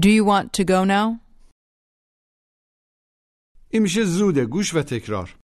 Do 0.03 0.09
you 0.17 0.23
want 0.25 0.47
to 0.57 0.63
go 0.63 0.85
now? 0.85 1.19
این 3.73 3.81
میشه 3.83 4.01
زوده 4.05 4.45
گوش 4.51 4.73
و 4.75 4.83
تکرار 4.89 5.37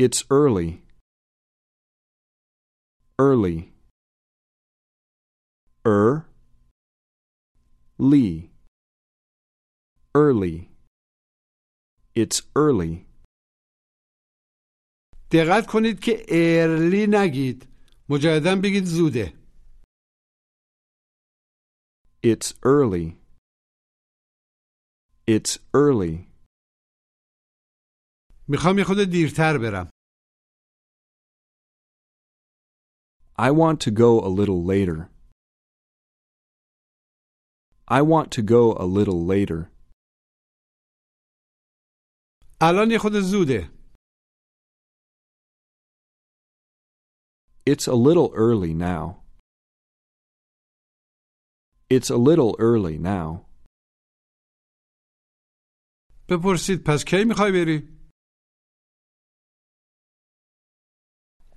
It's 0.00 0.22
early. 0.30 0.70
Early. 3.20 3.71
Er. 5.86 6.26
Lee. 7.98 8.50
Early. 10.14 10.68
It's 12.14 12.42
early. 12.56 13.06
دقت 15.32 15.66
کنید 15.66 16.00
که 16.00 16.24
ارلی 16.28 17.06
نگید 17.10 17.68
مجددا 18.08 18.56
بگید 18.62 18.84
زوده 18.84 19.32
It's 22.24 22.52
early. 22.64 23.16
It's 25.28 25.58
early. 25.74 26.28
میخوام 28.48 28.78
یه 28.78 28.84
خود 28.84 28.96
دیرتر 29.10 29.58
برم 29.58 29.90
I 33.38 33.50
want 33.50 33.80
to 33.80 33.90
go 33.90 34.20
a 34.20 34.28
little 34.28 34.64
later. 34.64 35.11
I 37.88 38.02
want 38.02 38.30
to 38.32 38.42
go 38.42 38.74
a 38.76 38.86
little 38.86 39.24
later. 39.24 39.70
الان 42.60 42.90
یه 42.90 42.98
خود 42.98 43.12
زوده 43.20 43.70
It's 47.66 47.86
a 47.86 47.94
little 47.94 48.30
early 48.34 48.72
now. 48.74 49.22
It's 51.90 52.10
a 52.10 52.16
little 52.16 52.56
early 52.58 52.98
now. 52.98 53.46
بپرسید 56.30 56.78
پس 56.86 57.04
کی 57.04 57.24
میخوای 57.28 57.52
بری 57.52 57.98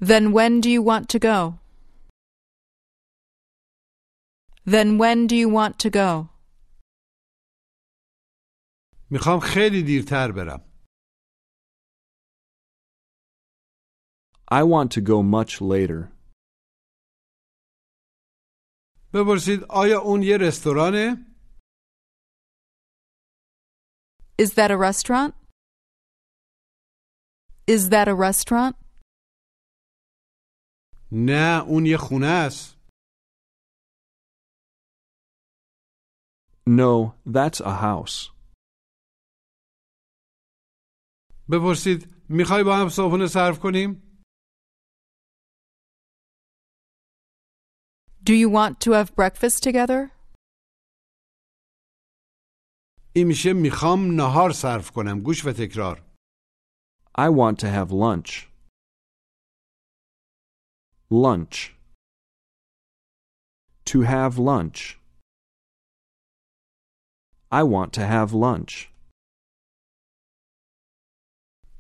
Then 0.02 0.32
when 0.32 0.62
do 0.62 0.70
you 0.70 0.82
want 0.82 1.10
to 1.10 1.20
go? 1.20 1.60
Then 4.66 4.98
when 4.98 5.28
do 5.28 5.36
you 5.36 5.50
want 5.50 5.74
to 5.80 5.90
go? 5.90 6.30
میخوام 9.12 9.40
خیلی 9.40 9.84
دیرتر 9.84 10.32
برم 10.32 10.72
I 14.52 14.64
want 14.64 14.92
to 14.92 15.02
go 15.02 15.24
much 15.24 15.62
later. 15.62 16.12
بپرسید 19.14 19.64
آیا 19.70 20.00
اون 20.02 20.24
یه 20.24 20.38
رستورانه 20.42 21.26
Is 24.42 24.54
that 24.56 24.72
a 24.72 24.78
restaurant? 24.78 25.34
Is 27.68 27.90
that 27.90 28.08
a 28.08 28.16
restaurant? 28.16 28.76
نه 31.12 31.64
اون 31.68 31.86
یه 31.86 31.98
خونه 31.98 32.28
است 32.28 32.75
No, 36.68 37.14
that's 37.26 37.60
a 37.62 37.76
house. 37.82 38.32
بپرسید 41.52 42.16
میخوای 42.30 42.64
با 42.64 42.76
هم 42.78 42.90
صبحونه 42.90 43.28
صرف 43.28 43.60
کنیم 43.60 44.12
Do 48.24 48.34
you 48.34 48.50
want 48.50 48.80
to 48.86 48.92
have 48.92 49.10
breakfast 49.16 49.64
together? 49.64 50.12
این 53.16 53.28
میشه 53.28 53.54
میخوام 53.54 54.12
نهار 54.16 54.52
صرف 54.52 54.92
کنم 54.92 55.20
گوش 55.20 55.46
و 55.46 55.52
تکرار 55.52 56.12
I 57.18 57.30
want 57.30 57.60
to 57.60 57.68
have 57.68 57.92
lunch. 57.92 58.48
Lunch. 61.10 61.56
To 63.86 64.02
have 64.02 64.38
lunch. 64.38 64.80
I 67.52 67.64
want 67.64 67.94
to 67.94 68.02
have 68.02 68.34
lunch. 68.34 68.92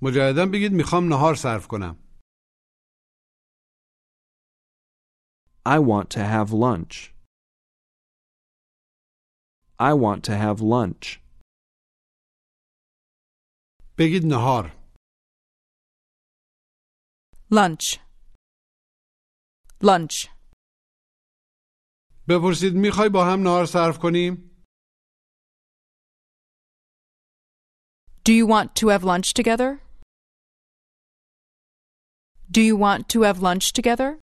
مجددا 0.01 0.45
بگید 0.53 0.71
میخوام 0.71 1.07
نهار 1.07 1.35
صرف 1.35 1.67
کنم 1.67 1.95
I 5.65 5.77
want 5.79 6.09
to 6.09 6.19
have 6.19 6.51
lunch. 6.51 7.13
I 9.79 9.93
want 9.93 10.23
to 10.23 10.33
have 10.35 10.59
lunch. 10.61 11.19
بگید 13.97 14.25
نهار 14.25 14.81
Lunch. 17.51 17.99
Lunch. 19.83 20.29
بپرسید 22.29 22.73
میخوای 22.73 23.09
با 23.09 23.25
هم 23.25 23.39
نهار 23.39 23.65
صرف 23.65 23.99
کنیم 23.99 24.44
Do 28.25 28.31
you 28.33 28.45
want 28.45 28.75
to 28.75 28.89
have 28.89 29.03
lunch 29.03 29.33
together? 29.33 29.81
Do 32.51 32.61
you 32.61 32.75
want 32.75 33.09
to 33.09 33.21
have 33.21 33.39
lunch 33.41 33.73
together? 33.73 34.19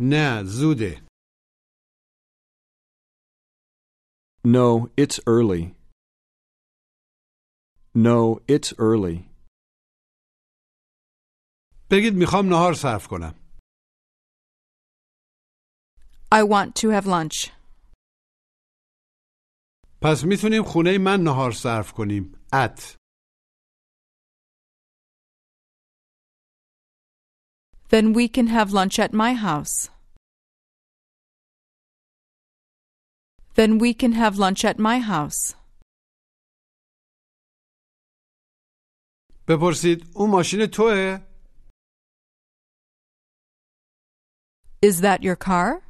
نه 0.00 0.42
زوده 0.44 1.08
No, 4.44 4.88
it's 4.96 5.20
early. 5.26 5.74
No, 7.94 8.40
it's 8.48 8.72
early. 8.78 9.28
بگید 11.90 12.14
میخوام 12.14 12.46
نهار 12.48 12.74
صرف 12.74 13.06
کنم 13.06 13.34
I 16.34 16.42
want 16.42 16.74
to 16.74 16.88
have 16.90 17.06
lunch. 17.06 17.50
پس 20.03 20.23
می‌تونیم 20.25 20.63
خونه 20.63 20.97
من 20.97 21.19
نهار 21.23 21.51
صرف 21.51 21.91
کنیم 21.91 22.35
ات 22.53 22.95
Then 27.89 28.13
we 28.13 28.27
can 28.27 28.47
have 28.47 28.69
lunch 28.79 28.95
at 29.05 29.13
my 29.13 29.33
house. 29.47 29.75
Then 33.57 33.71
we 33.83 33.93
can 34.01 34.13
have 34.21 34.33
lunch 34.43 34.65
at 34.65 34.77
my 34.79 34.97
house. 34.99 35.55
بپرسید 39.47 40.11
اون 40.15 40.29
ماشین 40.29 40.65
توه 40.73 41.17
Is 44.85 45.01
that 45.01 45.23
your 45.23 45.35
car? 45.35 45.83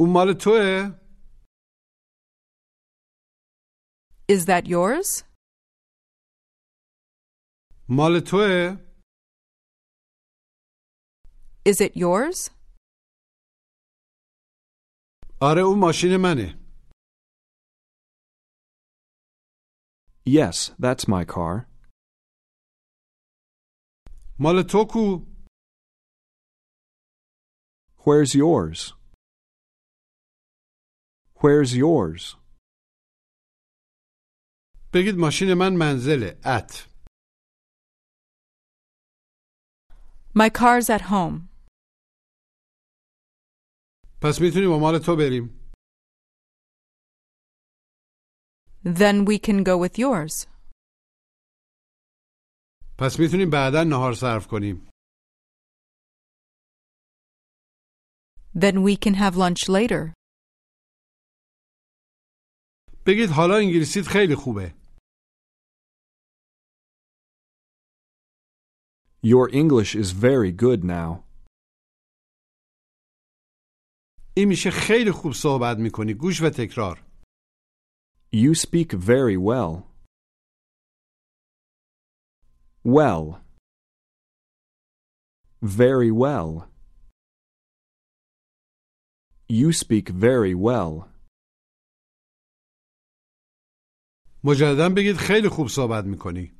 اون 0.00 0.10
مال 0.12 0.32
توه 0.32 0.99
Is 4.29 4.45
that 4.45 4.65
yours? 4.67 5.23
مال 7.89 8.21
توه 8.27 8.77
Is 11.69 11.81
it 11.81 11.95
yours? 11.97 12.49
آره 15.41 15.61
اون 15.61 15.79
ماشین 15.79 16.17
منه 16.17 16.65
Yes, 20.27 20.71
that's 20.79 21.07
my 21.07 21.23
car. 21.25 21.67
مال 24.39 24.63
تو 24.71 24.85
کو 24.93 25.25
Where's 28.05 28.35
yours? 28.35 28.93
Where's 31.41 31.71
yours? 31.75 32.35
بگید 34.94 35.14
ماشین 35.18 35.54
من 35.54 35.72
منزله 35.76 36.40
ات 36.44 36.90
My 40.34 40.48
car's 40.50 40.88
at 40.90 41.02
home. 41.02 41.48
پس 44.22 44.40
می‌تونیم 44.40 44.68
با 44.68 44.78
مال 44.78 44.98
تو 44.98 45.16
بریم 45.16 45.60
Then 48.84 49.24
we 49.28 49.38
can 49.46 49.64
go 49.64 49.76
with 49.84 49.98
yours. 49.98 50.46
پس 52.98 53.18
می‌تونیم 53.20 53.50
بعدا 53.50 53.84
نهار 53.84 54.14
صرف 54.14 54.46
کنیم 54.46 54.88
Then 58.54 58.74
we 58.86 58.96
can 59.04 59.14
have 59.14 59.34
lunch 59.36 59.68
later. 59.68 60.12
بگید 63.06 63.30
حالا 63.36 63.56
انگلیسیت 63.56 64.04
خیلی 64.06 64.34
خوبه 64.34 64.79
Your 69.23 69.49
English 69.49 69.95
is 69.95 70.11
very 70.11 70.51
good 70.51 70.83
now. 70.83 71.23
این 74.37 74.47
میشه 74.47 74.71
خیلی 74.71 75.11
خوب 75.11 75.33
صحبت 75.33 75.77
میکنی 75.77 76.13
گوش 76.13 76.41
و 76.41 76.49
تکرار 76.49 77.05
You 78.33 78.53
speak 78.53 78.91
very 78.91 79.37
well. 79.37 79.83
Well. 82.83 83.39
Very 85.61 86.11
well. 86.11 86.67
You 89.49 89.71
speak 89.71 90.09
very 90.09 90.55
well. 90.55 91.15
مجددا 94.43 94.89
بگید 94.89 95.15
خیلی 95.17 95.49
خوب 95.49 95.67
صحبت 95.67 96.05
میکنی 96.05 96.51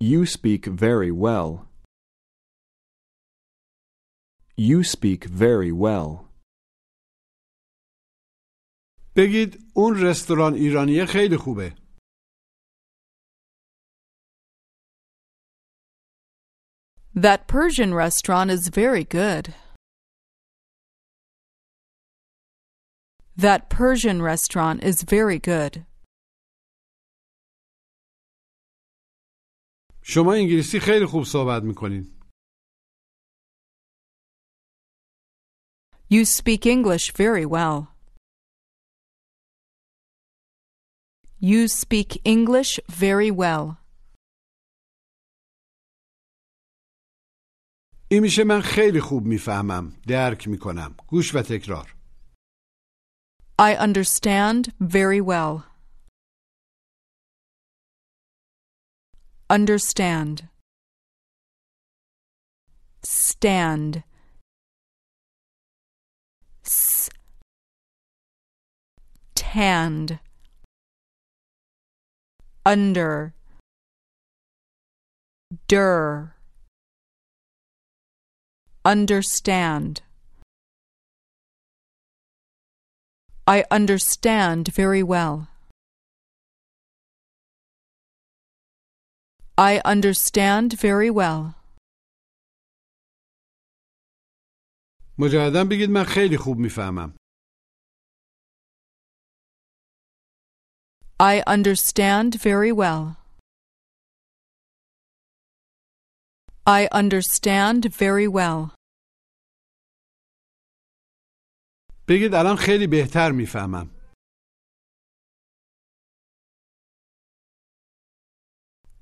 You 0.00 0.26
speak 0.26 0.66
very 0.66 1.10
well. 1.10 1.68
You 4.56 4.82
speak 4.84 5.24
very 5.24 5.72
well. 5.72 6.26
بگید 9.16 9.58
اون 9.74 9.94
رستوران 10.02 10.54
ایرانی 10.54 11.06
خیلی 11.08 11.36
خوبه 11.36 11.76
That 17.14 17.48
Persian 17.48 17.94
restaurant 17.94 18.50
is 18.50 18.68
very 18.68 19.04
good. 19.04 19.54
That 23.36 23.70
Persian 23.70 24.20
restaurant 24.20 24.84
is 24.84 25.02
very 25.02 25.38
good. 25.38 25.86
شما 30.03 30.33
انگلیسی 30.33 30.79
خیلی 30.79 31.05
خوب 31.05 31.23
صحبت 31.23 31.63
می‌کنین 31.63 32.17
You 36.13 36.25
speak 36.25 36.65
English 36.65 37.13
very 37.13 37.45
well. 37.45 37.87
You 41.39 41.67
speak 41.67 42.09
English 42.25 42.79
very 42.89 43.31
well. 43.31 43.77
این 48.11 48.19
میشه 48.21 48.43
من 48.43 48.61
خیلی 48.61 48.99
خوب 48.99 49.25
می‌فهمم 49.25 49.93
درک 50.07 50.47
می‌کنم 50.47 50.95
گوش 51.07 51.35
و 51.35 51.41
تکرار 51.41 51.95
I 53.61 53.75
understand 53.75 54.71
very 54.81 55.21
well. 55.21 55.70
Understand. 59.51 60.47
Stand. 63.03 64.03
S. 66.65 67.09
Tand. 69.35 70.19
Under. 72.65 73.33
Der. 75.67 76.33
Understand. 78.85 80.01
I 83.45 83.65
understand 83.69 84.69
very 84.73 85.03
well. 85.03 85.50
I 89.60 89.80
understand 89.84 90.72
very 90.80 91.10
well. 91.10 91.54
مجددا 95.18 95.64
بگید 95.64 95.90
من 95.90 96.04
خیلی 96.04 96.36
خوب 96.36 96.58
میفهمم 96.58 97.16
I 101.22 101.42
understand 101.46 102.34
very 102.34 102.72
well. 102.72 103.16
I 106.66 106.88
understand 106.92 107.80
very 107.94 108.28
well. 108.28 108.74
بگید 112.08 112.34
الان 112.34 112.56
خیلی 112.56 112.86
بهتر 112.86 113.32
میفهمم 113.32 113.90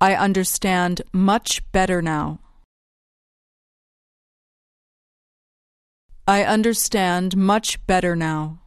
I 0.01 0.15
understand 0.15 1.03
much 1.13 1.51
better 1.73 2.03
now. 2.03 2.41
I 6.27 6.43
understand 6.45 7.37
much 7.37 7.87
better 7.87 8.17
now. 8.17 8.59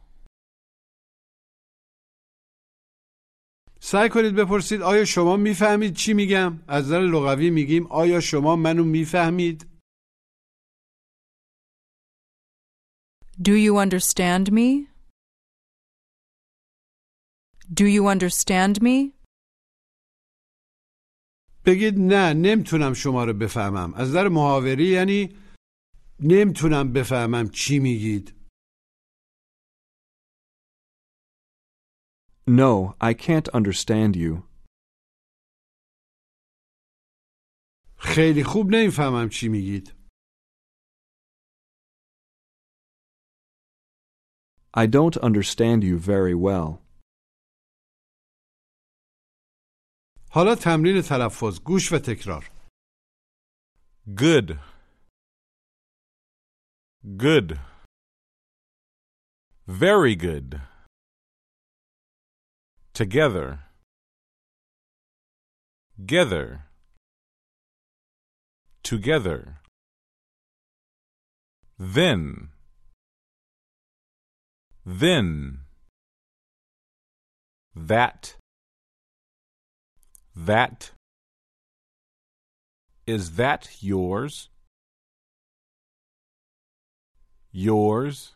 سعی 3.80 4.08
کنید 4.08 4.34
بپرسید 4.34 4.82
آیا 4.82 5.04
شما 5.04 5.36
میفهمید 5.36 5.94
چی 5.94 6.14
میگم؟ 6.14 6.62
از 6.68 6.84
نظر 6.84 7.00
لغوی 7.00 7.50
میگیم 7.50 7.86
آیا 7.86 8.20
شما 8.20 8.56
منو 8.56 8.84
میفهمید؟ 8.84 9.66
Do 13.42 13.54
you 13.54 13.78
understand 13.78 14.50
me? 14.52 14.68
Do 17.72 17.86
you 17.86 18.08
understand 18.08 18.82
me? 18.82 18.96
بگید 21.65 21.99
نه 21.99 22.33
نمی‌تونم 22.33 22.93
شما 22.93 23.23
رو 23.23 23.33
بفهمم 23.33 23.93
از 23.93 24.09
نظر 24.09 24.27
محاوری 24.27 24.87
یعنی 24.87 25.35
نمی‌تونم 26.19 26.93
بفهمم 26.93 27.49
چی 27.49 27.79
میگید 27.79 28.35
No, 32.49 32.95
I 33.01 33.13
can't 33.13 33.47
understand 33.53 34.15
you. 34.15 34.43
خیلی 37.97 38.43
خوب 38.43 38.69
نمی‌فهمم 38.69 39.29
چی 39.29 39.47
میگید 39.49 39.95
I 44.77 44.85
don't 44.87 45.17
understand 45.17 45.83
you 45.83 45.97
very 45.99 46.35
well. 46.35 46.82
حالا 50.32 50.54
تمرین 50.54 51.02
تلفظ 51.02 51.60
گوش 51.60 51.92
و 51.92 51.98
تکرار 51.98 52.50
Good. 54.14 54.58
Good. 57.16 57.60
Very 59.66 60.14
good. 60.16 60.62
Together. 62.94 63.46
Gather. 66.06 66.46
Together. 68.82 69.60
Then. 71.78 72.48
Then. 74.86 75.58
That. 77.76 78.36
That. 80.35 80.91
Is 83.05 83.35
that 83.35 83.69
yours? 83.81 84.49
Yours. 87.51 88.33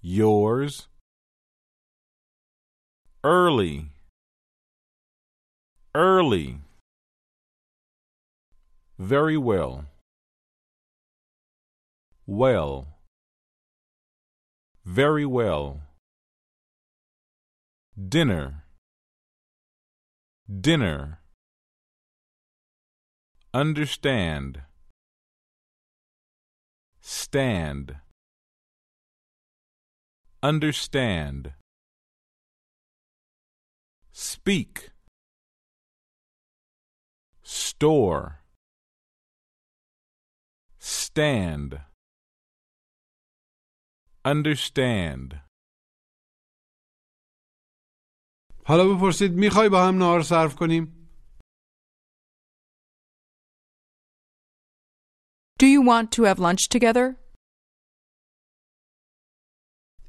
Yours. 0.00 0.86
Early. 3.24 3.90
Early. 5.94 6.58
Very 8.98 9.36
well. 9.36 9.86
Well. 12.26 12.86
Very 14.84 15.26
well. 15.26 15.80
Dinner. 17.96 18.65
Dinner. 20.48 21.18
Understand. 23.52 24.60
Stand. 27.00 27.96
Understand. 30.44 31.54
Speak. 34.12 34.90
Store. 37.42 38.40
Stand. 40.78 41.80
Understand. 44.24 45.40
حالا 48.68 48.84
بپرسید 48.94 49.32
می‌خوای 49.32 49.68
با 49.68 49.88
هم 49.88 49.94
نهار 49.98 50.22
صرف 50.22 50.54
کنیم 50.56 50.96
Do 55.62 55.66
you 55.66 55.82
want 55.90 56.06
to 56.16 56.22
have 56.24 56.38
lunch 56.38 56.68
together? 56.74 57.06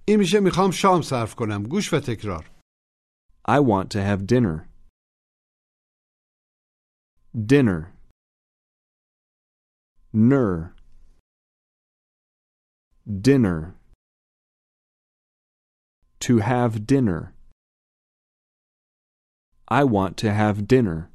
این 0.08 0.20
میشه 0.20 0.40
می‌خوام 0.40 0.72
شام 0.72 1.02
صرف 1.02 1.36
کنم 1.36 1.64
گوش 1.64 1.94
و 1.94 2.00
تکرار 2.00 2.52
I 3.50 3.60
want 3.60 3.88
to 3.96 4.00
have 4.00 4.28
dinner. 4.34 4.68
Dinner. 7.54 7.82
Ner. 10.14 10.76
Dinner. 13.28 13.76
To 16.20 16.40
have 16.40 16.86
dinner. 16.86 17.37
I 19.69 19.85
want 19.85 20.17
to 20.19 20.29
have 20.29 20.67
dinner. 20.67 21.13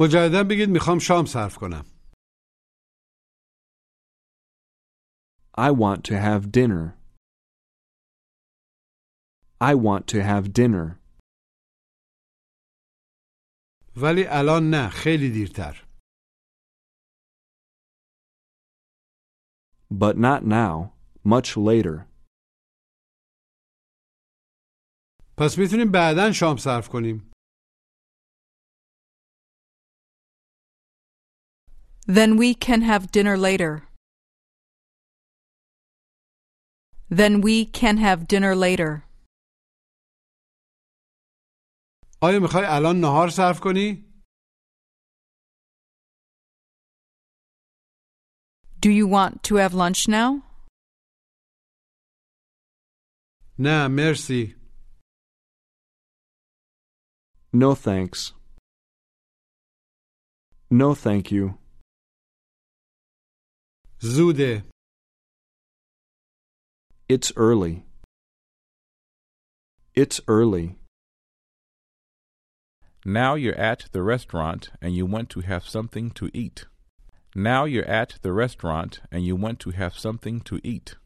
مجددا 0.00 0.44
بگید 0.50 0.68
میخوام 0.70 0.98
شام 0.98 1.24
صرف 1.26 1.58
کنم 1.58 1.84
I 5.58 5.70
want 5.72 6.04
to 6.04 6.14
have 6.14 6.52
dinner. 6.52 6.96
I 9.60 9.74
want 9.74 10.06
to 10.06 10.22
have 10.22 10.52
dinner. 10.52 11.00
ولی 13.96 14.24
الان 14.28 14.70
نه 14.70 14.88
خیلی 14.88 15.30
دیرتر 15.30 15.84
But 19.90 20.16
not 20.16 20.44
now, 20.44 20.92
much 21.24 21.56
later. 21.56 22.06
پس 25.43 25.57
می‌تونیم 25.57 25.91
بعدا 25.91 26.31
شام 26.31 26.57
صرف 26.57 26.89
کنیم 26.89 27.31
Then 32.07 32.37
we 32.37 32.53
can 32.65 32.81
have 32.81 33.11
dinner 33.11 33.37
later. 33.37 33.71
Then 37.19 37.41
we 37.41 37.65
can 37.79 37.97
have 37.97 38.27
dinner 38.27 38.55
later. 38.55 38.91
آیا 42.21 42.39
می‌خوای 42.39 42.65
الان 42.65 42.99
نهار 42.99 43.29
صرف 43.29 43.59
کنی؟ 43.59 44.13
Do 48.85 48.89
you 48.89 49.07
want 49.07 49.43
to 49.43 49.55
have 49.55 49.73
lunch 49.73 50.07
now? 50.07 50.29
نه 53.59 53.87
مرسی 53.87 54.62
No 57.52 57.74
thanks. 57.74 58.32
No 60.70 60.94
thank 60.94 61.32
you. 61.32 61.58
زوده 64.00 64.64
It's 67.08 67.32
early. 67.36 67.84
It's 69.94 70.20
early. 70.28 70.76
Now 73.04 73.34
you're 73.34 73.54
at 73.58 73.86
the 73.92 74.02
restaurant 74.02 74.70
and 74.82 74.94
you 74.94 75.06
want 75.06 75.30
to 75.30 75.40
have 75.40 75.64
something 75.66 76.10
to 76.10 76.30
eat. 76.34 76.66
Now 77.34 77.64
you're 77.64 77.88
at 78.02 78.18
the 78.22 78.32
restaurant 78.32 79.00
and 79.10 79.24
you 79.24 79.34
want 79.36 79.58
to 79.60 79.70
have 79.70 79.94
something 79.98 80.40
to 80.42 80.60
eat. 80.62 80.96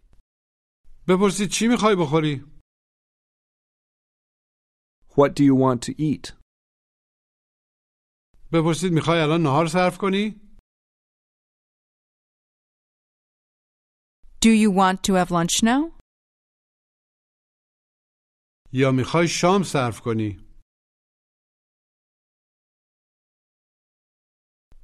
بپرسید 1.09 1.51
چی 1.51 1.69
میخوای 1.69 1.97
بخوری؟ 1.97 2.45
What 5.17 5.35
do 5.37 5.45
you 5.45 5.55
want 5.55 5.81
to 5.87 5.93
eat? 5.99 6.33
بپرسید 8.53 8.93
میخوای 8.93 9.21
الان 9.21 9.43
نهار 9.43 9.67
صرف 9.67 9.99
کنی؟ 9.99 10.41
Do 14.45 14.51
you 14.51 14.71
want 14.71 14.99
to 15.07 15.13
have 15.15 15.31
lunch 15.31 15.63
now? 15.63 15.99
یا 18.73 18.91
میخوای 18.93 19.29
شام 19.29 19.63
صرف 19.63 20.01
کنی؟ 20.01 20.39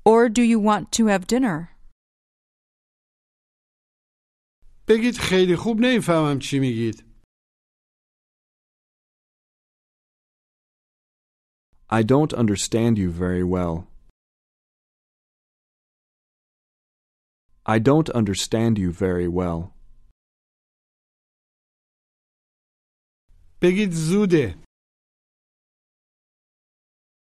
Or 0.07 0.29
do 0.29 0.43
you 0.43 0.59
want 0.59 0.85
to 0.93 1.07
have 1.07 1.27
dinner? 1.27 1.79
بگید 4.89 5.15
خیلی 5.19 5.57
خوب 5.57 5.77
نمیفهمم 5.81 6.39
چی 6.39 6.59
میگید 6.59 7.05
I 11.93 12.03
don't 12.03 12.33
understand 12.35 12.99
you 12.99 13.11
very 13.11 13.45
well. 13.45 13.75
I 17.67 17.79
don't 17.79 18.09
understand 18.11 18.79
you 18.79 18.91
very 18.93 19.29
well. 19.29 19.75
بگید 23.63 23.91
زوده 23.93 24.55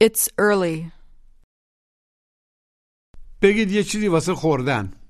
It's 0.04 0.28
early. 0.38 0.92
بگید 3.42 3.72
یه 3.72 3.84
چیزی 3.84 4.08
واسه 4.08 4.34
خوردن 4.36 5.02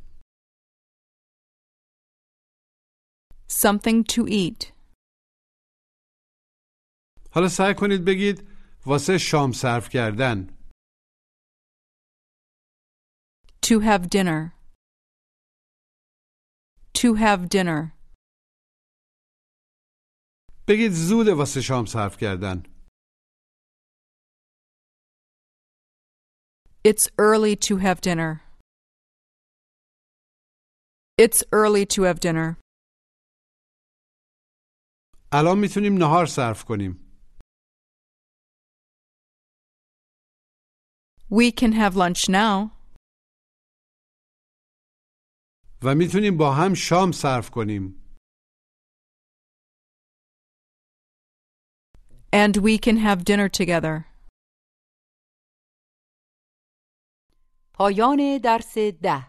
Something 3.50 4.04
to 4.14 4.22
eat. 4.28 4.72
حالا 7.32 7.48
سعی 7.48 7.74
کنید 7.80 8.06
بگید 8.06 8.49
واسه 8.91 9.19
شام 9.19 9.53
صرف 9.53 9.89
کردن 9.93 10.61
To 13.67 13.81
have 13.81 14.03
dinner. 14.17 14.41
To 17.01 17.15
have 17.15 17.49
dinner. 17.49 17.93
بگید 20.69 20.93
زوده 20.93 21.35
واسه 21.35 21.61
شام 21.61 21.85
صرف 21.87 22.17
کردن 22.21 22.63
It's 26.85 27.07
early 27.19 27.55
to 27.69 27.77
have 27.77 28.01
dinner. 28.01 28.41
It's 31.25 31.41
early 31.53 31.85
to 31.95 32.03
have 32.03 32.19
dinner. 32.21 32.57
الان 35.33 35.59
می‌تونیم 35.59 35.95
نهار 35.99 36.27
صرف 36.27 36.65
کنیم 36.65 37.10
We 41.30 41.52
can 41.52 41.72
have 41.74 41.96
lunch 41.96 42.30
now. 42.30 42.72
و 45.84 45.96
میتونیم 45.96 46.38
با 46.38 46.54
هم 46.54 46.74
شام 46.74 47.12
صرف 47.12 47.50
کنیم 47.50 48.02
And 52.34 52.58
we 52.58 52.78
can 52.86 52.98
have 52.98 53.24
dinner 53.24 53.50
together. 53.50 54.06
پایان 57.74 58.40
درس 58.44 58.78
ده 58.78 59.29